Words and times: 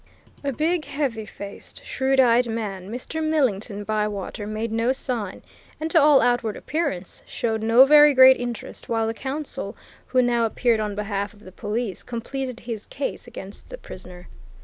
A 0.43 0.51
big, 0.51 0.85
heavy 0.85 1.27
faced, 1.27 1.85
shrewd 1.85 2.19
eyed 2.19 2.49
man, 2.49 2.89
Mr. 2.89 3.23
Millington 3.23 3.83
Bywater 3.83 4.47
made 4.47 4.71
no 4.71 4.91
sign, 4.93 5.43
and 5.79 5.91
to 5.91 6.01
all 6.01 6.21
outward 6.21 6.57
appearance 6.57 7.21
showed 7.27 7.61
no 7.61 7.85
very 7.85 8.15
great 8.15 8.37
interest 8.39 8.89
while 8.89 9.05
the 9.05 9.13
counsel 9.13 9.77
who 10.07 10.23
now 10.23 10.47
appeared 10.47 10.79
on 10.79 10.95
behalf 10.95 11.35
of 11.35 11.41
the 11.41 11.51
police, 11.51 12.01
completed 12.01 12.61
his 12.61 12.87
case 12.87 13.27
against 13.27 13.69
the 13.69 13.77
prisoner. 13.77 14.27